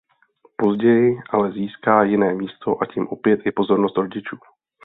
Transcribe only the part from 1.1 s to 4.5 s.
ale získá jiné místo a tím opět i pozornost rodičů.